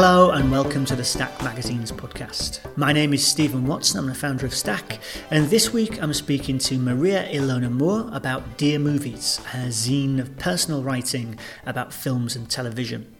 [0.00, 2.60] Hello and welcome to the Stack Magazines podcast.
[2.76, 5.00] My name is Stephen Watson, I'm the founder of Stack,
[5.32, 10.38] and this week I'm speaking to Maria Ilona Moore about Dear Movies, her zine of
[10.38, 11.36] personal writing
[11.66, 13.12] about films and television.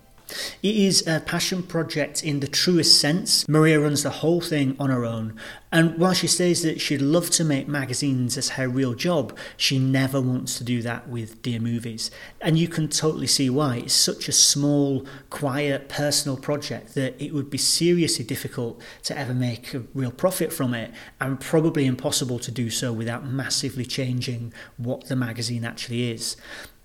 [0.62, 3.48] It is a passion project in the truest sense.
[3.48, 5.36] Maria runs the whole thing on her own,
[5.70, 9.78] and while she says that she'd love to make magazines as her real job, she
[9.78, 12.10] never wants to do that with Dear Movies.
[12.40, 13.76] And you can totally see why.
[13.78, 19.34] It's such a small, quiet, personal project that it would be seriously difficult to ever
[19.34, 24.52] make a real profit from it, and probably impossible to do so without massively changing
[24.76, 26.36] what the magazine actually is.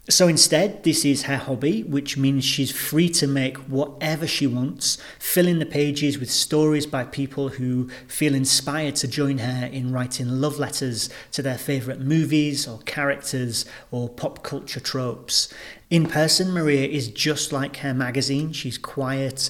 [0.10, 4.98] So instead, this is her hobby, which means she's free to make whatever she wants,
[5.18, 10.28] filling the pages with stories by people who feel inspired to join her in writing
[10.28, 15.54] love letters to their favourite movies or characters or pop culture tropes.
[15.90, 18.52] In person, Maria is just like her magazine.
[18.52, 19.50] She's quiet,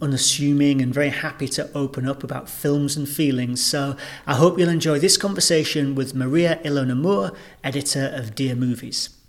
[0.00, 3.64] unassuming, and very happy to open up about films and feelings.
[3.64, 7.30] So I hope you'll enjoy this conversation with Maria Ilona Moore,
[7.62, 9.21] editor of Dear Movies.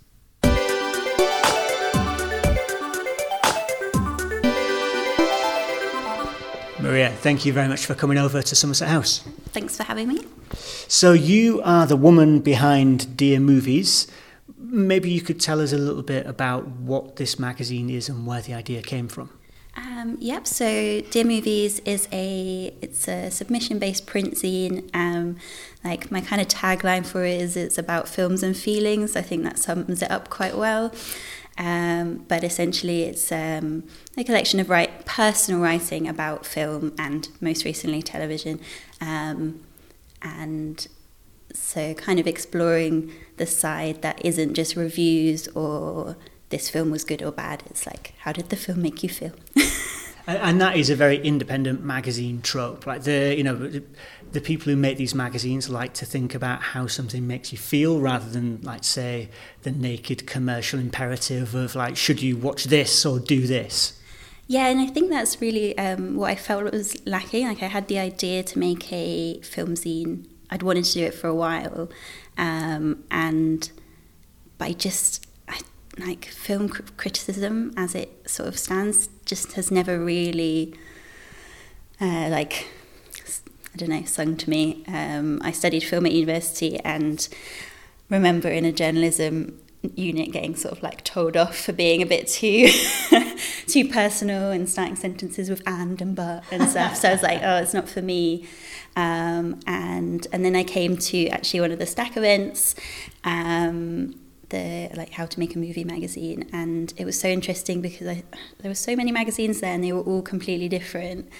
[6.84, 9.20] Maria, thank you very much for coming over to Somerset House.
[9.54, 10.20] Thanks for having me.
[10.86, 14.06] So, you are the woman behind Dear Movies.
[14.58, 18.42] Maybe you could tell us a little bit about what this magazine is and where
[18.42, 19.30] the idea came from.
[19.76, 20.46] Um, yep.
[20.46, 24.94] So, Dear Movies is a it's a submission based print zine.
[24.94, 25.36] Um,
[25.84, 29.16] like my kind of tagline for it is it's about films and feelings.
[29.16, 30.92] I think that sums it up quite well.
[31.56, 33.84] Um, but essentially, it's um,
[34.16, 38.60] a collection of write, personal writing about film and most recently television.
[39.00, 39.62] Um,
[40.20, 40.86] and
[41.52, 46.16] so, kind of exploring the side that isn't just reviews or
[46.48, 47.62] this film was good or bad.
[47.66, 49.32] It's like, how did the film make you feel?
[50.26, 52.86] and that is a very independent magazine trope.
[52.86, 53.82] Like the, you know,
[54.34, 58.00] the people who make these magazines like to think about how something makes you feel
[58.00, 59.30] rather than like say
[59.62, 63.98] the naked commercial imperative of like should you watch this or do this?
[64.46, 67.46] Yeah and i think that's really um, what i felt was lacking.
[67.46, 70.26] Like i had the idea to make a film zine.
[70.50, 71.88] I'd wanted to do it for a while.
[72.36, 73.70] Um, and
[74.58, 75.60] but i just I,
[75.96, 80.74] like film criticism as it sort of stands just has never really
[82.00, 82.68] uh, like
[83.74, 84.84] I don't know, sung to me.
[84.86, 87.26] Um, I studied film at university and
[88.08, 89.58] remember in a journalism
[89.96, 92.68] unit getting sort of like told off for being a bit too
[93.66, 96.96] too personal and starting sentences with and and but and stuff.
[96.96, 98.46] So I was like, oh, it's not for me.
[98.96, 102.76] Um, and and then I came to actually one of the stack events.
[103.24, 104.14] Um,
[104.50, 108.22] the like how to make a movie magazine and it was so interesting because I,
[108.58, 111.30] there were so many magazines there and they were all completely different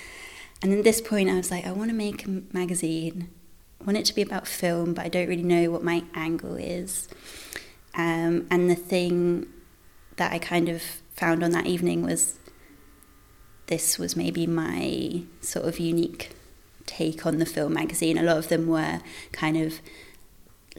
[0.65, 3.28] and at this point, I was like, I want to make a magazine.
[3.82, 6.56] I want it to be about film, but I don't really know what my angle
[6.56, 7.06] is.
[7.94, 9.47] Um, and the thing
[10.16, 10.81] that I kind of
[11.15, 12.38] found on that evening was
[13.66, 16.31] this was maybe my sort of unique
[16.86, 18.16] take on the film magazine.
[18.16, 19.81] A lot of them were kind of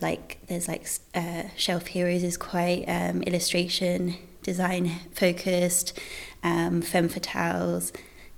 [0.01, 5.97] like there's like uh, Shelf Heroes is quite um, illustration design focused.
[6.43, 7.91] Um, Femme Fatales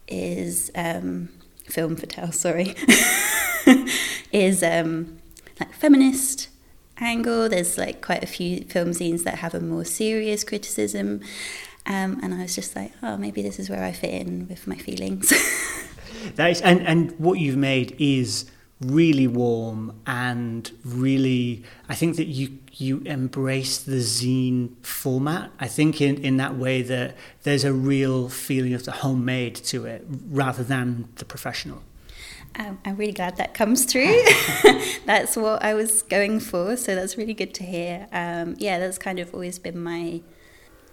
[0.08, 1.30] is um,
[1.70, 2.76] Filmme Fatale, sorry,
[4.32, 5.18] is um,
[5.60, 6.50] like feminist
[7.00, 7.50] angle.
[7.50, 11.22] There's like quite a few film zines that have a more serious criticism.
[11.86, 14.68] Um, and I was just like, oh, maybe this is where I fit in with
[14.68, 15.30] my feelings.
[16.36, 18.50] that is, and, and what you've made is
[18.80, 25.52] really warm and really, I think that you you embrace the zine format.
[25.60, 29.86] I think in, in that way that there's a real feeling of the homemade to
[29.86, 31.82] it rather than the professional.
[32.56, 34.24] Um, I'm really glad that comes through.
[35.06, 38.08] that's what I was going for, so that's really good to hear.
[38.12, 40.22] Um, yeah, that's kind of always been my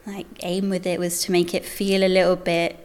[0.07, 2.84] like aim with it was to make it feel a little bit.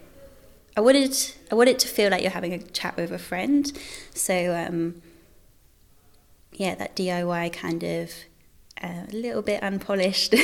[0.75, 1.15] I wanted
[1.51, 3.71] I wanted to feel like you're having a chat with a friend,
[4.13, 5.01] so um,
[6.53, 8.11] yeah, that DIY kind of
[8.81, 10.35] a little bit unpolished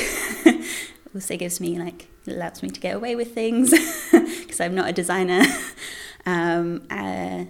[1.14, 3.70] also gives me like allows me to get away with things
[4.12, 5.42] because I'm not a designer.
[6.26, 7.44] um, uh,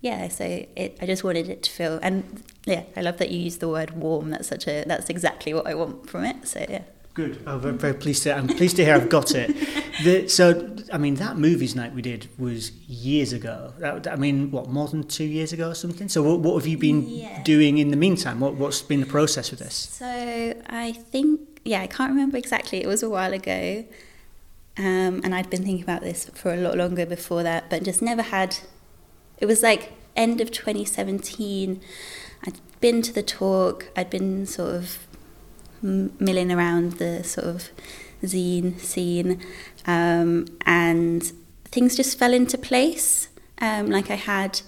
[0.00, 3.38] yeah, so it, I just wanted it to feel, and yeah, I love that you
[3.38, 4.30] use the word warm.
[4.30, 6.46] That's such a that's exactly what I want from it.
[6.46, 6.82] So yeah.
[7.14, 7.42] Good.
[7.46, 8.36] Oh, very, very pleased to.
[8.36, 9.54] I'm pleased to hear I've got it.
[10.02, 13.72] The, so, I mean, that movies night we did was years ago.
[13.78, 16.08] That, I mean, what more than two years ago or something.
[16.08, 17.40] So, what, what have you been yeah.
[17.44, 18.40] doing in the meantime?
[18.40, 19.74] What, what's been the process with this?
[19.74, 20.06] So,
[20.66, 22.82] I think yeah, I can't remember exactly.
[22.82, 23.84] It was a while ago.
[24.76, 28.02] Um, and I'd been thinking about this for a lot longer before that, but just
[28.02, 28.56] never had.
[29.38, 31.80] It was like end of 2017.
[32.44, 34.98] I'd been to the talk, I'd been sort of
[35.84, 37.70] milling around the sort of
[38.22, 39.40] zine scene,
[39.86, 41.22] um, and
[41.66, 43.28] things just fell into place.
[43.58, 44.62] Um, like I had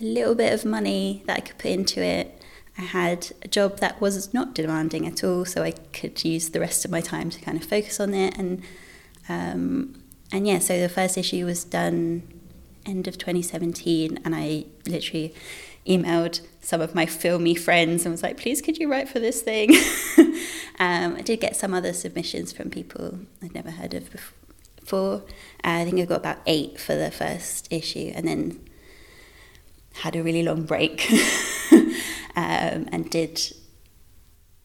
[0.00, 2.42] a little bit of money that I could put into it.
[2.76, 6.60] I had a job that was not demanding at all, so I could use the
[6.60, 8.36] rest of my time to kind of focus on it.
[8.38, 8.62] And
[9.28, 10.02] um,
[10.32, 12.22] and yeah, so the first issue was done
[12.86, 15.34] end of 2017, and I literally
[15.86, 19.42] emailed some of my filmy friends and was like, please, could you write for this
[19.42, 19.70] thing?
[20.78, 25.22] um, I did get some other submissions from people I'd never heard of before.
[25.64, 28.60] Uh, I think I got about eight for the first issue, and then
[29.94, 31.10] had a really long break
[31.72, 33.40] um, and did.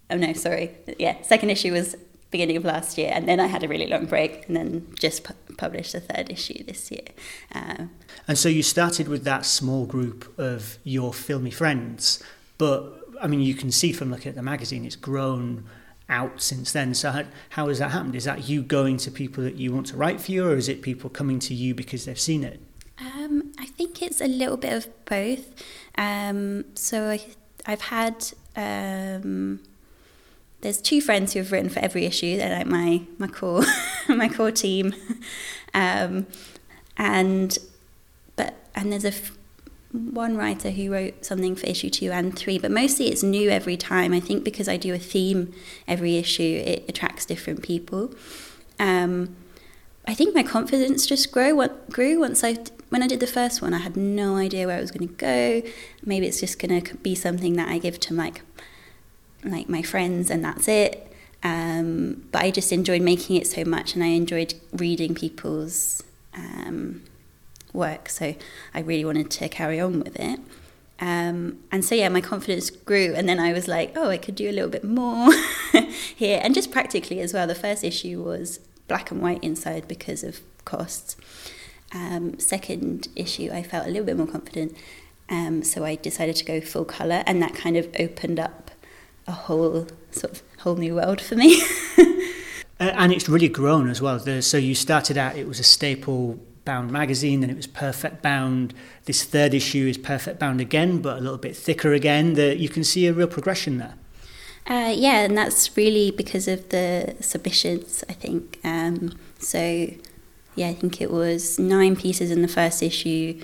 [0.09, 0.71] Oh no, sorry.
[1.00, 1.95] Yeah, second issue was
[2.36, 5.24] beginning of last year, and then I had a really long break, and then just
[5.24, 7.10] pu- published the third issue this year.
[7.54, 7.92] Um,
[8.28, 12.22] and so you started with that small group of your filmy friends,
[12.58, 12.80] but
[13.22, 15.66] I mean, you can see from looking at the magazine, it's grown
[16.10, 16.94] out since then.
[16.94, 18.16] So how, how has that happened?
[18.16, 20.68] Is that you going to people that you want to write for you, or is
[20.70, 22.60] it people coming to you because they've seen it?
[23.00, 25.46] Um, I think it's a little bit of both.
[25.98, 27.26] Um, so I,
[27.66, 28.18] I've had
[28.56, 29.62] um,
[30.65, 32.38] there's two friends who have written for every issue.
[32.38, 33.63] They're like my my core
[34.09, 34.95] my core team,
[35.75, 36.25] um,
[36.97, 37.56] and
[38.35, 39.38] but and there's a f-
[39.91, 43.77] one writer who wrote something for issue two and three, but mostly it's new every
[43.77, 44.12] time.
[44.12, 45.53] I think because I do a theme
[45.88, 48.12] every issue, it attracts different people.
[48.79, 49.35] Um,
[50.07, 51.56] I think my confidence just grew.
[51.56, 52.57] What grew once I
[52.89, 55.13] when I did the first one, I had no idea where I was going to
[55.13, 55.62] go.
[56.03, 58.41] Maybe it's just going to be something that I give to like
[59.45, 61.12] like my friends and that's it.
[61.44, 66.03] Um, but I just enjoyed making it so much and I enjoyed reading people's
[66.33, 67.03] um,
[67.71, 68.09] work.
[68.09, 68.36] So
[68.74, 70.39] I really wanted to carry on with it.
[71.00, 73.13] Um, and so, yeah, my confidence grew.
[73.15, 75.31] And then I was like, oh, I could do a little bit more
[76.15, 76.39] here.
[76.41, 80.39] And just practically as well, the first issue was black and white inside because of
[80.63, 81.18] costs.
[81.94, 84.75] Um, second issue, I felt a little bit more confident.
[85.30, 88.71] Um, so I decided to go full colour, and that kind of opened up
[89.27, 91.62] a whole sort of whole new world for me.
[91.98, 92.04] uh,
[92.80, 94.18] and it's really grown as well.
[94.19, 98.22] The, so you started out, it was a staple bound magazine, then it was perfect
[98.22, 98.74] bound.
[99.06, 102.33] This third issue is perfect bound again, but a little bit thicker again.
[102.33, 103.94] The, you can see a real progression there.
[104.68, 108.60] Uh, yeah, and that's really because of the submissions, I think.
[108.63, 109.92] Um, so,
[110.56, 113.44] yeah, I think it was nine pieces in the first issue,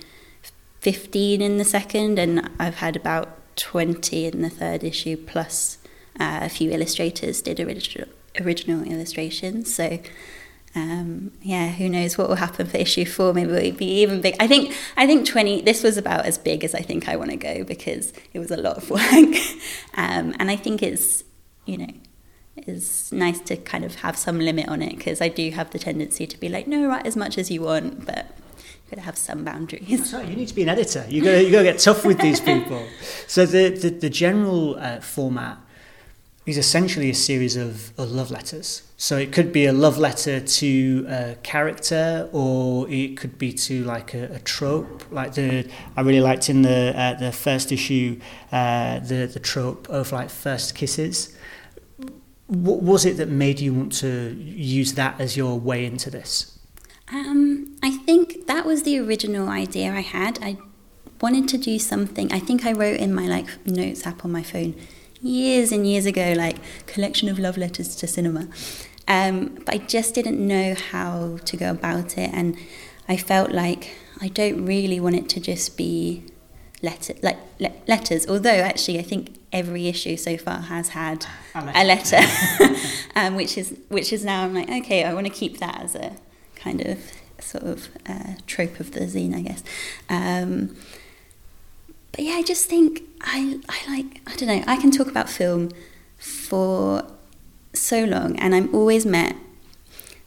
[0.80, 5.78] 15 in the second, and I've had about 20 in the third issue, plus
[6.20, 8.08] uh, a few illustrators did original,
[8.40, 9.74] original illustrations.
[9.74, 10.00] So,
[10.74, 13.34] um, yeah, who knows what will happen for issue four?
[13.34, 14.36] Maybe it'll be even big.
[14.40, 15.62] I think I think 20.
[15.62, 18.52] This was about as big as I think I want to go because it was
[18.52, 19.02] a lot of work,
[19.96, 21.24] um, and I think it's
[21.66, 21.94] you know
[22.56, 25.80] it's nice to kind of have some limit on it because I do have the
[25.80, 28.28] tendency to be like, no, write as much as you want, but
[28.92, 29.88] got to have some boundaries.
[29.90, 30.28] That's right.
[30.28, 31.06] You need to be an editor.
[31.08, 32.86] You got you got to get tough with these people.
[33.28, 35.58] so the the, the general uh, format
[36.46, 38.82] is essentially a series of, of love letters.
[38.98, 43.84] So it could be a love letter to a character, or it could be to
[43.86, 45.04] like a, a trope.
[45.12, 48.20] Like the I really liked in the uh, the first issue
[48.52, 51.36] uh, the the trope of like first kisses.
[52.48, 56.60] What was it that made you want to use that as your way into this?
[57.14, 58.21] Um, I think
[58.72, 60.40] was the original idea I had.
[60.42, 60.58] I
[61.20, 62.32] wanted to do something.
[62.32, 64.76] I think I wrote in my like notes app on my phone
[65.22, 66.56] years and years ago, like
[66.88, 68.48] collection of love letters to cinema.
[69.10, 72.58] Um, but I just didn't know how to go about it, and
[73.10, 76.24] I felt like I don't really want it to just be
[76.82, 78.26] letter like le- letters.
[78.26, 82.22] Although actually, I think every issue so far has had a letter,
[83.18, 85.94] um, which is which is now I'm like okay, I want to keep that as
[85.94, 86.16] a
[86.56, 87.00] kind of
[87.44, 89.64] sort of uh, trope of the zine, I guess.
[90.10, 90.76] Um,
[92.12, 95.30] but yeah, I just think I, I like, I don't know, I can talk about
[95.30, 95.72] film
[96.18, 97.06] for
[97.74, 99.36] so long, and I'm always met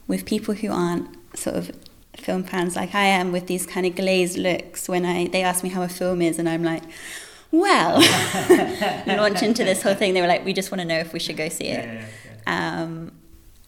[0.07, 1.07] with people who aren't
[1.37, 1.71] sort of
[2.17, 5.63] film fans like I am with these kind of glazed looks when I they ask
[5.63, 6.83] me how a film is, and I'm like,
[7.51, 7.99] well,
[9.07, 10.13] launch into this whole thing.
[10.13, 11.85] They were like, we just want to know if we should go see it.
[11.85, 12.05] Yeah, yeah,
[12.47, 12.81] yeah.
[12.81, 13.11] Um,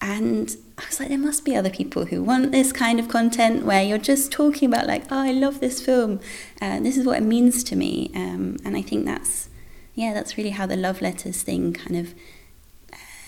[0.00, 3.64] and I was like, there must be other people who want this kind of content
[3.64, 6.20] where you're just talking about, like, oh, I love this film,
[6.60, 8.12] and uh, this is what it means to me.
[8.14, 9.48] Um, and I think that's,
[9.94, 12.14] yeah, that's really how the love letters thing kind of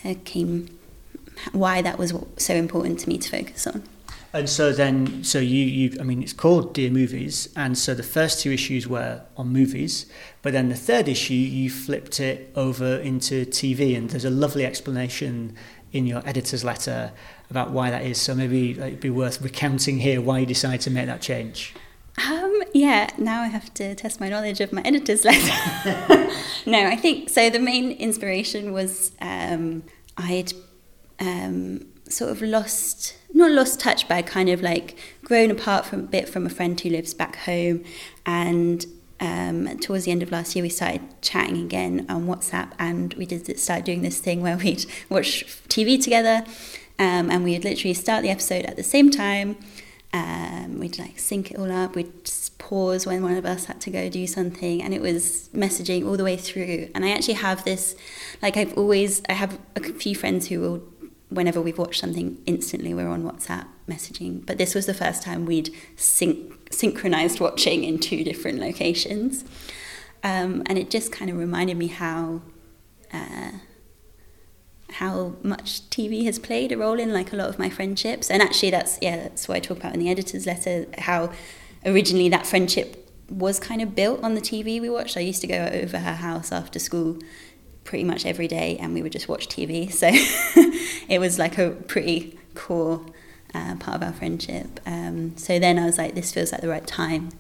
[0.05, 0.79] uh, came
[1.53, 3.83] why that was so important to me to focus on.
[4.33, 8.05] And so then, so you, you, I mean, it's called Dear Movies, and so the
[8.05, 10.07] first two issues were on movies,
[10.43, 14.65] but then the third issue, you flipped it over into TV, and there's a lovely
[14.65, 15.57] explanation
[15.93, 17.13] in your editor's letter
[17.51, 18.21] about why that is.
[18.21, 21.75] So maybe it'd be worth recounting here why you decided to make that change.
[22.29, 26.31] Um, yeah, now I have to test my knowledge of my editor's letter.
[26.67, 27.51] no, I think so.
[27.51, 29.85] The main inspiration was um,
[30.17, 30.53] I'd
[31.19, 36.01] um, sort of lost not lost touch but I kind of like grown apart from
[36.01, 37.85] a bit from a friend who lives back home
[38.27, 38.85] and
[39.21, 43.27] um, towards the end of last year we started chatting again on WhatsApp and we
[43.27, 46.45] did start doing this thing where we'd watch TV together
[46.99, 49.57] um, and we'd literally start the episode at the same time.
[50.13, 53.91] Um, we'd like sync it all up we'd pause when one of us had to
[53.91, 56.89] go do something and it was messaging all the way through.
[56.95, 57.97] And I actually have this
[58.43, 60.83] like I've always I have a few friends who will
[61.29, 64.45] whenever we've watched something, instantly we're on WhatsApp messaging.
[64.47, 69.45] But this was the first time we'd sync- synchronized watching in two different locations.
[70.23, 72.43] Um, and it just kind of reminded me how.
[73.13, 73.53] Uh,
[74.95, 78.43] how much TV has played a role in like a lot of my friendships, and
[78.43, 80.87] actually that's yeah that's what I talk about in the editor's letter.
[80.99, 81.33] How
[81.87, 85.17] originally that friendship was kind of built on the TV we watched.
[85.17, 87.19] I used to go over her house after school
[87.85, 89.91] pretty much every day and we would just watch TV.
[89.91, 90.09] So
[91.09, 93.05] it was like a pretty core
[93.55, 94.81] uh, part of our friendship.
[94.87, 97.31] Um, so then I was like, this feels like the right time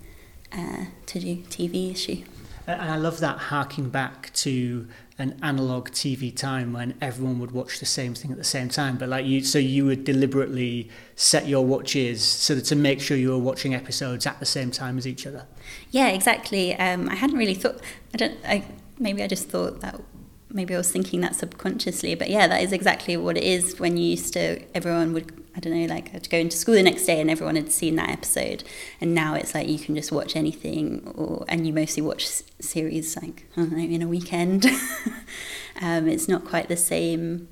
[0.52, 2.25] uh, to do TV issue.
[2.67, 4.87] And I love that harking back to
[5.19, 8.97] an analog TV time when everyone would watch the same thing at the same time.
[8.97, 13.17] But like you, so you would deliberately set your watches so that to make sure
[13.17, 15.47] you were watching episodes at the same time as each other.
[15.90, 16.75] Yeah, exactly.
[16.76, 17.81] Um, I hadn't really thought.
[18.14, 18.38] I don't.
[18.47, 18.64] I
[18.99, 20.00] maybe I just thought that
[20.52, 23.97] maybe I was thinking that subconsciously, but yeah, that is exactly what it is when
[23.97, 27.07] you used to, everyone would, I don't know, like to go into school the next
[27.07, 28.64] day and everyone had seen that episode.
[29.00, 32.26] And now it's like you can just watch anything or, and you mostly watch
[32.61, 34.66] series like, I don't know, in a weekend.
[35.80, 37.49] um, it's not quite the same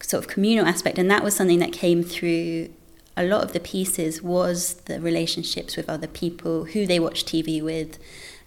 [0.00, 0.98] sort of communal aspect.
[0.98, 2.70] And that was something that came through
[3.16, 7.60] a lot of the pieces was the relationships with other people, who they watch TV
[7.60, 7.98] with,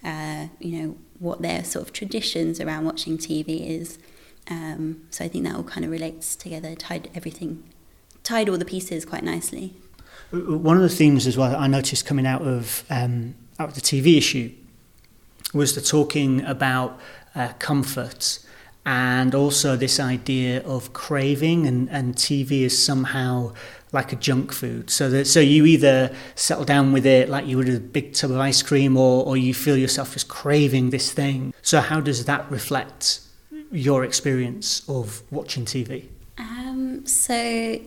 [0.03, 3.99] uh, you know, what their sort of traditions around watching TV is.
[4.49, 7.63] Um, so I think that all kind of relates together, tied everything,
[8.23, 9.75] tied all the pieces quite nicely.
[10.31, 13.75] One of the themes as well that I noticed coming out of um, out of
[13.75, 14.51] the TV issue
[15.53, 16.99] was the talking about
[17.35, 18.39] uh, comfort
[18.85, 23.53] and also this idea of craving and, and TV is somehow
[23.91, 24.89] like a junk food.
[24.89, 28.31] So that so you either settle down with it like you would a big tub
[28.31, 31.53] of ice cream, or or you feel yourself just craving this thing.
[31.61, 33.21] So how does that reflect
[33.71, 36.05] your experience of watching TV?
[36.38, 37.79] Um, so.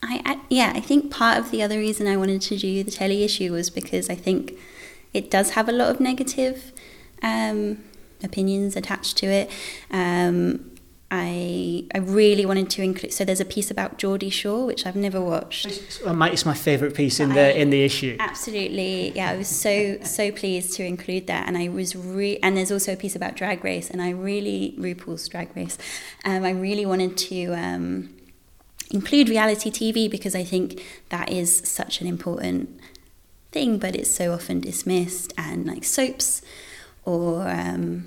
[0.00, 2.90] I, I yeah, I think part of the other reason I wanted to do the
[2.92, 4.52] telly issue was because I think
[5.12, 6.70] it does have a lot of negative
[7.20, 7.82] um,
[8.22, 9.50] opinions attached to it.
[9.90, 10.72] Um,
[11.10, 13.14] I I really wanted to include.
[13.14, 15.66] So there's a piece about Geordie Shore which I've never watched.
[15.66, 18.16] It's, it's my favourite piece in the I, in the issue.
[18.20, 19.30] Absolutely, yeah.
[19.30, 22.92] I was so so pleased to include that, and I was re- and there's also
[22.92, 25.78] a piece about Drag Race, and I really RuPaul's Drag Race.
[26.24, 27.52] Um, I really wanted to.
[27.54, 28.10] Um,
[28.90, 32.80] include reality TV because I think that is such an important
[33.52, 36.40] thing, but it's so often dismissed and like soaps
[37.08, 38.06] or um,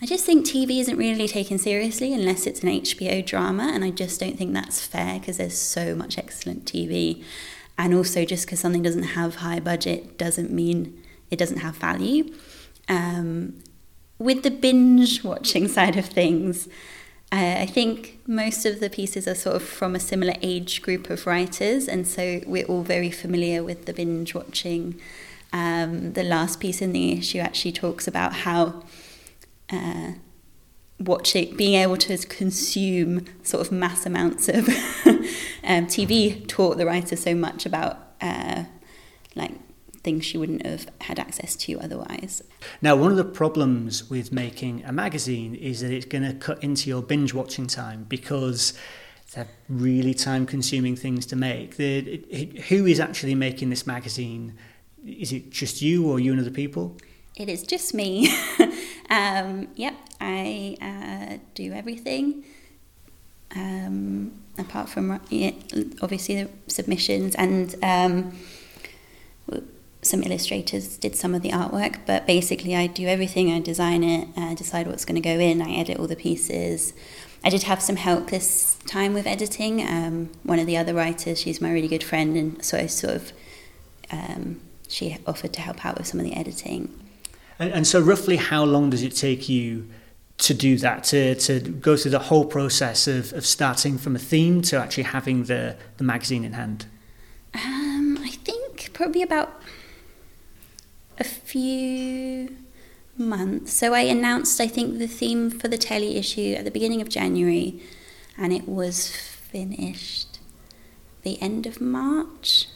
[0.00, 3.90] I just think TV isn't really taken seriously unless it's an HBO drama, and I
[3.90, 7.22] just don't think that's fair because there's so much excellent TV.
[7.76, 10.98] And also, just because something doesn't have high budget doesn't mean
[11.30, 12.32] it doesn't have value.
[12.88, 13.58] Um,
[14.18, 16.68] with the binge watching side of things,
[17.30, 21.10] uh, I think most of the pieces are sort of from a similar age group
[21.10, 24.98] of writers, and so we're all very familiar with the binge watching.
[25.52, 28.82] Um, the last piece in the issue actually talks about how
[29.70, 30.12] uh,
[31.00, 34.68] watching, being able to consume sort of mass amounts of
[35.64, 38.64] um, TV taught the writer so much about uh,
[39.34, 39.52] like
[40.02, 42.42] things she wouldn't have had access to otherwise.
[42.80, 46.62] Now, one of the problems with making a magazine is that it's going to cut
[46.62, 48.72] into your binge watching time because
[49.34, 51.76] they're really time consuming things to make.
[51.76, 52.24] The,
[52.68, 54.56] who is actually making this magazine?
[55.06, 56.96] Is it just you or you and other people?
[57.36, 58.34] It is just me.
[59.10, 62.44] um, yep, I uh, do everything.
[63.54, 65.52] Um, apart from yeah,
[66.02, 68.38] obviously the submissions and um,
[70.02, 73.52] some illustrators did some of the artwork, but basically I do everything.
[73.52, 76.92] I design it, uh, decide what's going to go in, I edit all the pieces,
[77.44, 79.80] I did have some help this time with editing.
[79.86, 83.14] Um, one of the other writers, she's my really good friend, and so I sort
[83.14, 83.32] of
[84.10, 86.98] um, she offered to help out with some of the editing.
[87.58, 89.88] And, and so, roughly, how long does it take you?
[90.38, 94.18] to do that, to, to go through the whole process of, of starting from a
[94.18, 96.86] theme to actually having the, the magazine in hand?
[97.54, 99.60] Um, I think probably about
[101.18, 102.56] a few
[103.16, 103.72] months.
[103.72, 107.08] So I announced, I think, the theme for the telly issue at the beginning of
[107.08, 107.80] January,
[108.36, 110.38] and it was finished
[111.22, 112.68] the end of March.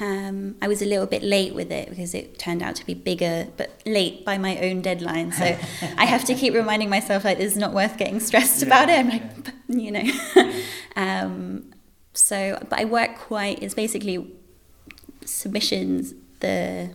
[0.00, 2.94] Um, I was a little bit late with it because it turned out to be
[2.94, 5.32] bigger, but late by my own deadline.
[5.32, 5.44] So
[5.98, 8.98] I have to keep reminding myself like it's not worth getting stressed yeah, about it.
[8.98, 9.22] I'm like,
[9.68, 9.76] yeah.
[9.76, 10.62] you know.
[10.96, 11.72] um,
[12.14, 13.62] so, but I work quite.
[13.62, 14.32] It's basically
[15.24, 16.14] submissions.
[16.40, 16.90] The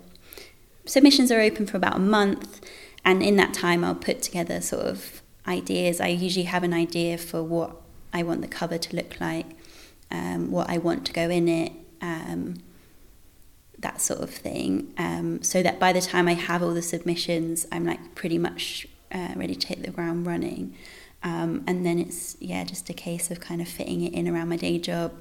[0.86, 2.62] submissions are open for about a month,
[3.06, 6.02] and in that time, I'll put together sort of ideas.
[6.02, 7.76] I usually have an idea for what
[8.12, 9.46] I want the cover to look like,
[10.12, 11.72] um, what I want to go in it.
[12.02, 12.56] Um,
[13.80, 17.66] that sort of thing, um, so that by the time I have all the submissions,
[17.72, 20.76] I'm like pretty much uh, ready to hit the ground running.
[21.24, 24.50] Um, and then it's yeah, just a case of kind of fitting it in around
[24.50, 25.14] my day job,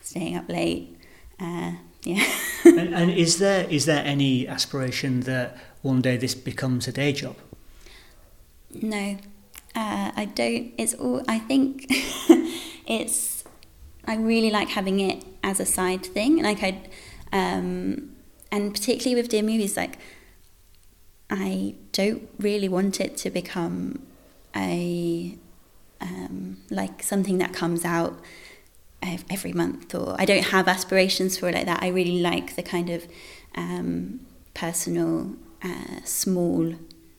[0.00, 0.96] staying up late.
[1.38, 2.24] Uh, yeah.
[2.64, 7.12] and, and is there is there any aspiration that one day this becomes a day
[7.12, 7.36] job?
[8.72, 9.16] No,
[9.74, 10.72] uh, I don't.
[10.78, 11.22] It's all.
[11.28, 11.86] I think
[12.86, 13.44] it's.
[14.06, 16.42] I really like having it as a side thing.
[16.42, 16.80] Like I
[17.32, 18.16] um,
[18.52, 19.98] and particularly with dear movies, like
[21.30, 24.06] I don't really want it to become
[24.54, 25.36] a
[26.00, 28.18] um, like something that comes out
[29.02, 31.82] every month, or I don't have aspirations for it like that.
[31.82, 33.06] I really like the kind of
[33.54, 34.20] um,
[34.54, 36.74] personal, uh, small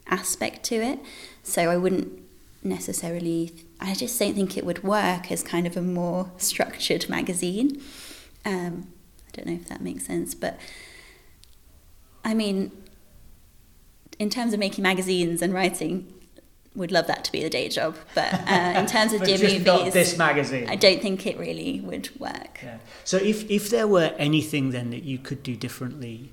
[0.08, 1.00] aspect to it.
[1.44, 2.22] So I wouldn't
[2.64, 3.54] necessarily.
[3.80, 7.82] I just don't think it would work as kind of a more structured magazine.
[8.46, 8.88] Um,
[9.34, 10.60] don't know if that makes sense, but
[12.24, 12.72] I mean,
[14.20, 16.12] in terms of making magazines and writing,
[16.76, 17.98] would love that to be the day job.
[18.16, 22.10] But uh, in terms of dear movies, this magazine, I don't think it really would
[22.20, 22.60] work.
[22.64, 22.78] Yeah.
[23.04, 26.32] So if if there were anything then that you could do differently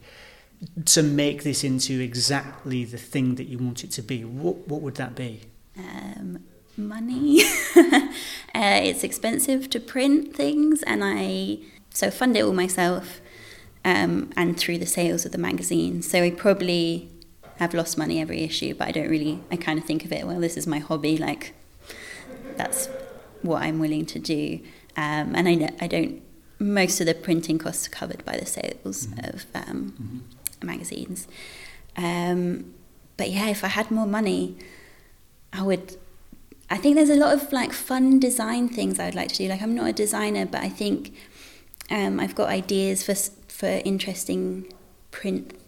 [0.84, 4.80] to make this into exactly the thing that you want it to be, what what
[4.80, 5.40] would that be?
[5.76, 6.44] Um,
[6.76, 7.42] money.
[7.76, 8.11] uh,
[8.54, 11.58] it's expensive to print things, and I
[11.90, 13.20] so fund it all myself
[13.85, 16.03] um, and through the sales of the magazine.
[16.03, 17.11] So I probably
[17.57, 20.27] have lost money every issue, but I don't really, I kind of think of it,
[20.27, 21.55] well, this is my hobby, like
[22.57, 22.88] that's
[23.42, 24.61] what I'm willing to do.
[24.96, 26.22] Um, and I, I don't,
[26.59, 29.31] most of the printing costs are covered by the sales mm-hmm.
[29.31, 30.66] of um, mm-hmm.
[30.66, 31.29] magazines.
[31.96, 32.74] Um,
[33.16, 34.57] but yeah, if I had more money,
[35.53, 35.96] I would
[36.70, 39.48] I think there's a lot of like fun design things I'd like to do.
[39.48, 41.14] Like I'm not a designer, but I think
[41.90, 43.14] um, I've got ideas for
[43.53, 44.72] for interesting
[45.11, 45.59] print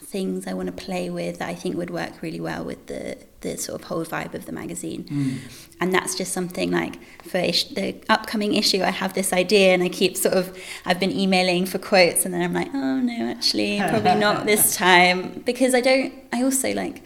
[0.00, 3.18] things I want to play with that I think would work really well with the
[3.40, 5.04] the sort of whole vibe of the magazine.
[5.04, 5.38] Mm.
[5.80, 9.82] And that's just something like for ish, the upcoming issue, I have this idea and
[9.82, 13.30] I keep sort of, I've been emailing for quotes and then I'm like, oh no,
[13.30, 15.42] actually, probably not this time.
[15.46, 17.04] Because I don't, I also like,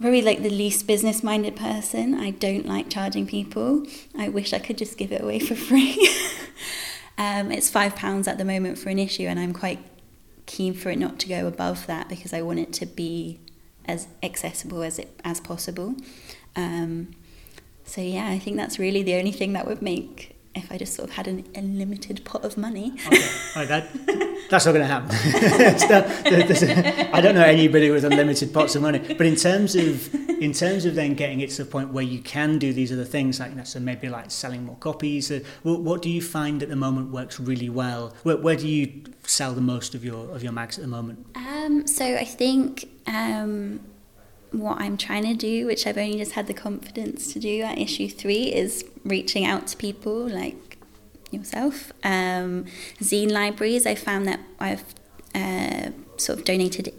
[0.00, 2.14] very like the least business minded person.
[2.14, 3.86] I don't like charging people.
[4.16, 5.96] I wish I could just give it away for free.
[7.18, 9.80] Um, it's five pounds at the moment for an issue, and I'm quite
[10.46, 13.40] keen for it not to go above that because I want it to be
[13.84, 15.96] as accessible as it as possible.
[16.56, 17.10] Um,
[17.84, 20.94] so yeah, I think that's really the only thing that would make if I just
[20.94, 22.94] sort of had an unlimited pot of money.
[23.06, 23.88] Okay, that,
[24.50, 25.10] that's not going to happen.
[27.12, 28.98] I don't know anybody with unlimited pots of money.
[28.98, 32.20] But in terms of in terms of then getting it to the point where you
[32.20, 35.30] can do these other things, like so maybe like selling more copies.
[35.30, 38.14] Uh, what, what, do you find at the moment works really well?
[38.22, 41.26] Where, where, do you sell the most of your of your mags at the moment?
[41.34, 42.88] Um, so I think.
[43.06, 43.80] Um,
[44.50, 47.76] what I'm trying to do, which I've only just had the confidence to do at
[47.76, 50.67] issue three, is reaching out to people like
[51.30, 51.92] yourself.
[52.02, 52.66] Um,
[53.00, 54.84] zine libraries, I found that I've
[55.34, 56.92] uh, sort of donated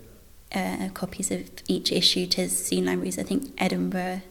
[0.54, 3.20] uh, copies of each issue to zine libraries.
[3.20, 4.22] I think Edinburgh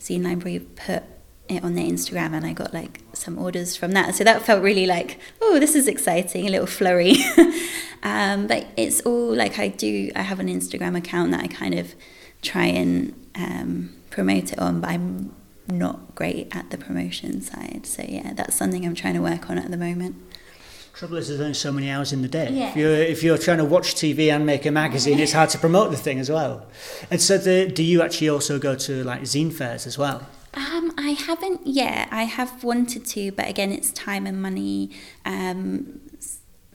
[0.00, 1.02] Zine Library put
[1.48, 4.14] it on their Instagram and I got like some orders from that.
[4.14, 7.16] So that felt really like, oh, this is exciting, a little flurry.
[8.02, 11.74] um, but it's all like I do, I have an Instagram account that I kind
[11.74, 11.94] of
[12.42, 15.34] try and um, promote it on, but I'm
[15.68, 17.86] not great at the promotion side.
[17.86, 20.16] So yeah, that's something I'm trying to work on at the moment.
[20.94, 22.50] Trouble is, there's only so many hours in the day.
[22.50, 22.70] Yeah.
[22.70, 25.58] If you're if you're trying to watch TV and make a magazine, it's hard to
[25.58, 26.66] promote the thing as well.
[27.10, 30.26] And so, the, do you actually also go to like zine fairs as well?
[30.54, 32.08] Um, I haven't yet.
[32.10, 34.90] I have wanted to, but again, it's time and money.
[35.26, 36.00] Um,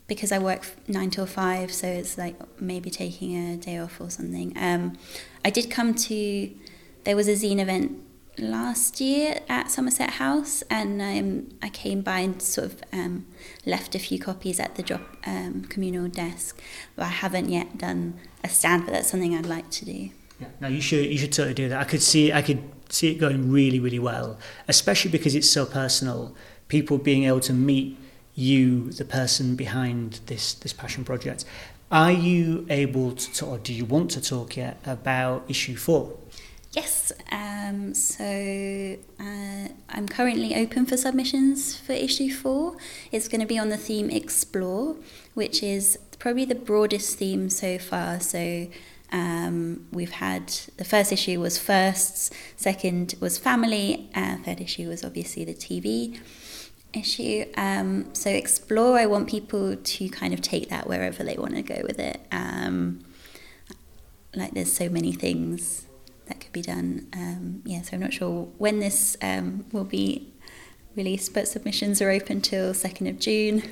[0.06, 4.10] because I work nine till five, so it's like maybe taking a day off or
[4.10, 4.52] something.
[4.56, 4.98] Um,
[5.44, 6.50] I did come to,
[7.04, 7.98] there was a zine event
[8.38, 13.26] last year at Somerset House, and um, I came by and sort of um,
[13.66, 16.60] left a few copies at the drop um, communal desk,
[16.96, 18.86] but I haven't yet done a stand.
[18.86, 20.10] But that's something I'd like to do.
[20.40, 21.80] Yeah, no, you should you should totally do that.
[21.80, 25.66] I could see I could see it going really really well, especially because it's so
[25.66, 26.34] personal.
[26.68, 27.98] People being able to meet
[28.34, 31.44] you, the person behind this this passion project.
[31.90, 36.16] Are you able to, or do you want to talk yet about issue four?
[36.72, 42.76] Yes, um, so uh, I'm currently open for submissions for issue four.
[43.10, 44.96] It's going to be on the theme Explore,
[45.34, 48.20] which is probably the broadest theme so far.
[48.20, 48.68] So
[49.12, 55.04] um, we've had the first issue was firsts, second was family, uh, third issue was
[55.04, 56.20] obviously the TV
[56.94, 57.44] issue.
[57.54, 61.62] Um, so explore, I want people to kind of take that wherever they want to
[61.62, 62.18] go with it.
[62.32, 63.04] Um,
[64.34, 65.84] like there's so many things
[66.26, 67.08] that could be done.
[67.12, 70.32] Um, yeah, so I'm not sure when this um, will be
[70.94, 73.62] released, but submissions are open till 2nd of June.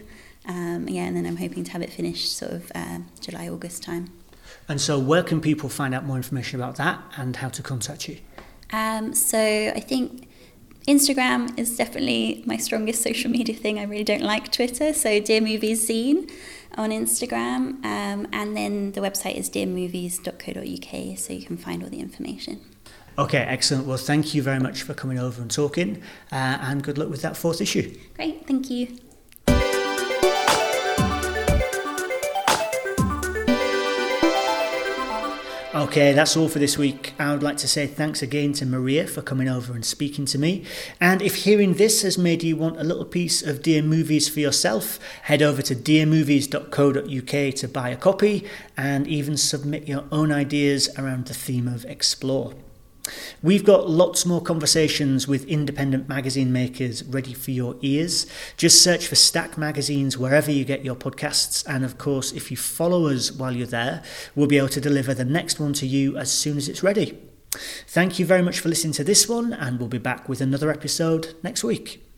[0.46, 3.82] Um, yeah, and then I'm hoping to have it finished sort of uh, July, August
[3.82, 4.10] time.
[4.68, 8.08] And so, where can people find out more information about that and how to contact
[8.08, 8.18] you?
[8.72, 10.28] Um, so, I think
[10.88, 13.78] Instagram is definitely my strongest social media thing.
[13.78, 14.92] I really don't like Twitter.
[14.92, 16.30] So, Dear Movies Zine
[16.76, 17.84] on Instagram.
[17.84, 22.60] Um, and then the website is dearmovies.co.uk, so you can find all the information.
[23.18, 23.86] Okay, excellent.
[23.86, 26.02] Well, thank you very much for coming over and talking,
[26.32, 27.94] uh, and good luck with that fourth issue.
[28.14, 28.98] Great, thank you.
[35.80, 37.14] Okay, that's all for this week.
[37.18, 40.36] I would like to say thanks again to Maria for coming over and speaking to
[40.36, 40.66] me.
[41.00, 44.40] And if hearing this has made you want a little piece of Dear Movies for
[44.40, 50.90] yourself, head over to dearmovies.co.uk to buy a copy and even submit your own ideas
[50.98, 52.52] around the theme of Explore.
[53.42, 58.26] We've got lots more conversations with independent magazine makers ready for your ears.
[58.56, 61.64] Just search for Stack Magazines wherever you get your podcasts.
[61.66, 64.02] And of course, if you follow us while you're there,
[64.34, 67.18] we'll be able to deliver the next one to you as soon as it's ready.
[67.86, 70.70] Thank you very much for listening to this one, and we'll be back with another
[70.70, 72.09] episode next week.